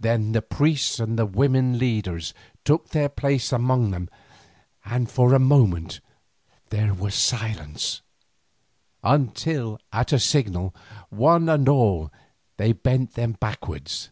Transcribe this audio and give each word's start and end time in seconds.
Then 0.00 0.32
the 0.32 0.40
priests 0.40 0.98
and 0.98 1.18
the 1.18 1.26
women 1.26 1.78
leaders 1.78 2.32
took 2.64 2.88
their 2.88 3.10
place 3.10 3.52
among 3.52 3.90
them 3.90 4.08
and 4.82 5.10
for 5.10 5.34
a 5.34 5.38
moment 5.38 6.00
there 6.70 6.94
was 6.94 7.14
silence, 7.14 8.00
until 9.04 9.78
at 9.92 10.10
a 10.10 10.18
signal 10.18 10.74
one 11.10 11.50
and 11.50 11.68
all 11.68 12.10
they 12.56 12.72
bent 12.72 13.12
them 13.12 13.32
backwards. 13.32 14.08